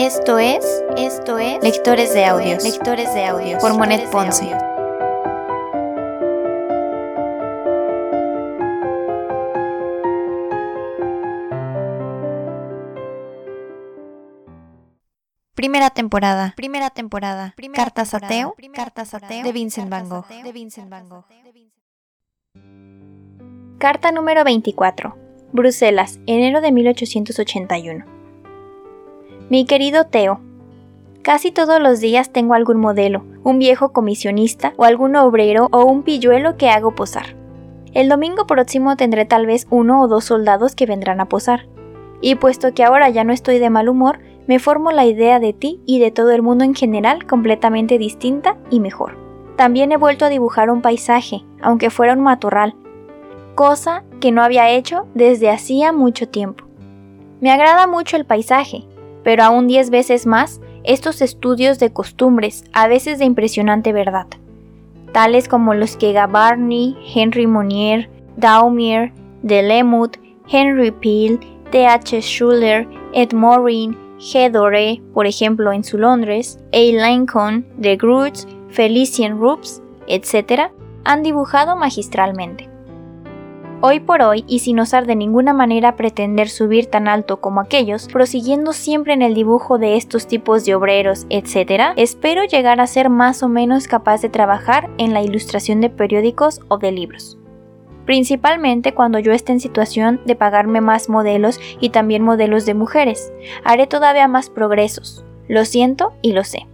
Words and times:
Esto 0.00 0.38
es, 0.38 0.64
esto 0.96 1.38
es 1.38 1.60
Lectores 1.60 2.14
de 2.14 2.24
Audios, 2.24 2.62
Lectores 2.62 3.12
de 3.14 3.24
Audios. 3.24 3.60
Por 3.60 3.76
Monet 3.76 4.08
Ponce. 4.10 4.56
Primera 15.56 15.90
temporada, 15.90 16.54
primera 16.56 16.90
temporada, 16.90 17.56
Cartas 17.74 18.14
ateo, 18.14 18.54
Cartas 18.72 19.14
ateo 19.14 19.42
de 19.42 19.50
Vincent 19.50 19.90
Van 19.90 20.08
Gogh, 20.08 20.28
de 20.28 20.52
Vincent 20.52 20.88
Van 20.88 21.08
Gogh. 21.08 21.24
Carta 23.78 24.12
número 24.12 24.44
24. 24.44 25.16
Bruselas, 25.52 26.20
enero 26.26 26.60
de 26.60 26.70
1881. 26.70 28.17
Mi 29.50 29.64
querido 29.64 30.04
Teo, 30.04 30.40
casi 31.22 31.50
todos 31.50 31.80
los 31.80 32.00
días 32.00 32.30
tengo 32.32 32.52
algún 32.52 32.78
modelo, 32.78 33.24
un 33.44 33.58
viejo 33.58 33.94
comisionista 33.94 34.74
o 34.76 34.84
algún 34.84 35.16
obrero 35.16 35.68
o 35.72 35.84
un 35.84 36.02
pilluelo 36.02 36.58
que 36.58 36.68
hago 36.68 36.94
posar. 36.94 37.34
El 37.94 38.10
domingo 38.10 38.46
próximo 38.46 38.94
tendré 38.96 39.24
tal 39.24 39.46
vez 39.46 39.66
uno 39.70 40.02
o 40.02 40.06
dos 40.06 40.24
soldados 40.24 40.74
que 40.74 40.84
vendrán 40.84 41.18
a 41.20 41.30
posar. 41.30 41.66
Y 42.20 42.34
puesto 42.34 42.74
que 42.74 42.84
ahora 42.84 43.08
ya 43.08 43.24
no 43.24 43.32
estoy 43.32 43.58
de 43.58 43.70
mal 43.70 43.88
humor, 43.88 44.18
me 44.46 44.58
formo 44.58 44.90
la 44.90 45.06
idea 45.06 45.40
de 45.40 45.54
ti 45.54 45.80
y 45.86 45.98
de 45.98 46.10
todo 46.10 46.32
el 46.32 46.42
mundo 46.42 46.64
en 46.64 46.74
general 46.74 47.26
completamente 47.26 47.96
distinta 47.96 48.58
y 48.68 48.80
mejor. 48.80 49.16
También 49.56 49.92
he 49.92 49.96
vuelto 49.96 50.26
a 50.26 50.28
dibujar 50.28 50.68
un 50.68 50.82
paisaje, 50.82 51.42
aunque 51.62 51.88
fuera 51.88 52.12
un 52.12 52.20
matorral, 52.20 52.74
cosa 53.54 54.04
que 54.20 54.30
no 54.30 54.42
había 54.42 54.68
hecho 54.68 55.06
desde 55.14 55.48
hacía 55.48 55.90
mucho 55.90 56.28
tiempo. 56.28 56.66
Me 57.40 57.50
agrada 57.50 57.86
mucho 57.86 58.16
el 58.16 58.26
paisaje, 58.26 58.86
pero 59.28 59.44
aún 59.44 59.66
diez 59.66 59.90
veces 59.90 60.24
más 60.24 60.58
estos 60.84 61.20
estudios 61.20 61.78
de 61.78 61.92
costumbres, 61.92 62.64
a 62.72 62.88
veces 62.88 63.18
de 63.18 63.26
impresionante 63.26 63.92
verdad, 63.92 64.26
tales 65.12 65.48
como 65.48 65.74
los 65.74 65.98
que 65.98 66.14
Gavarni, 66.14 66.96
Henry 67.14 67.46
Monnier, 67.46 68.08
Daumier, 68.38 69.12
Delemut, 69.42 70.16
Henry 70.50 70.92
Peel, 70.92 71.40
T.H. 71.70 72.22
Schuller, 72.22 72.88
Ed 73.12 73.34
Morin, 73.34 73.98
G. 74.18 74.50
Doré, 74.50 75.02
por 75.12 75.26
ejemplo 75.26 75.72
en 75.72 75.84
su 75.84 75.98
Londres, 75.98 76.58
A. 76.72 76.78
Lincoln, 76.78 77.66
The 77.78 77.96
Groots, 77.96 78.48
Felician 78.70 79.38
Rups, 79.38 79.82
etc., 80.06 80.72
han 81.04 81.22
dibujado 81.22 81.76
magistralmente. 81.76 82.67
Hoy 83.80 84.00
por 84.00 84.22
hoy, 84.22 84.44
y 84.48 84.58
sin 84.58 84.80
osar 84.80 85.06
de 85.06 85.14
ninguna 85.14 85.52
manera 85.52 85.94
pretender 85.94 86.48
subir 86.48 86.86
tan 86.86 87.06
alto 87.06 87.40
como 87.40 87.60
aquellos, 87.60 88.08
prosiguiendo 88.08 88.72
siempre 88.72 89.12
en 89.12 89.22
el 89.22 89.34
dibujo 89.34 89.78
de 89.78 89.96
estos 89.96 90.26
tipos 90.26 90.64
de 90.64 90.74
obreros, 90.74 91.26
etc., 91.30 91.92
espero 91.94 92.42
llegar 92.44 92.80
a 92.80 92.88
ser 92.88 93.08
más 93.08 93.44
o 93.44 93.48
menos 93.48 93.86
capaz 93.86 94.20
de 94.20 94.30
trabajar 94.30 94.90
en 94.98 95.14
la 95.14 95.22
ilustración 95.22 95.80
de 95.80 95.90
periódicos 95.90 96.60
o 96.68 96.78
de 96.78 96.92
libros 96.92 97.38
principalmente 98.08 98.94
cuando 98.94 99.18
yo 99.18 99.32
esté 99.32 99.52
en 99.52 99.60
situación 99.60 100.22
de 100.24 100.34
pagarme 100.34 100.80
más 100.80 101.10
modelos 101.10 101.60
y 101.78 101.90
también 101.90 102.22
modelos 102.22 102.64
de 102.64 102.72
mujeres. 102.72 103.34
Haré 103.64 103.86
todavía 103.86 104.26
más 104.28 104.48
progresos. 104.48 105.26
Lo 105.46 105.66
siento 105.66 106.14
y 106.22 106.32
lo 106.32 106.42
sé. 106.42 106.66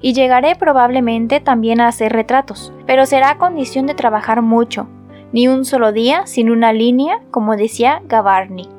Y 0.00 0.12
llegaré 0.12 0.54
probablemente 0.54 1.40
también 1.40 1.80
a 1.80 1.88
hacer 1.88 2.12
retratos, 2.12 2.72
pero 2.86 3.06
será 3.06 3.30
a 3.30 3.38
condición 3.38 3.86
de 3.86 3.94
trabajar 3.94 4.40
mucho, 4.40 4.86
ni 5.32 5.48
un 5.48 5.64
solo 5.64 5.92
día 5.92 6.26
sin 6.26 6.50
una 6.50 6.72
línea, 6.72 7.20
como 7.30 7.56
decía 7.56 8.02
Gavarni. 8.06 8.77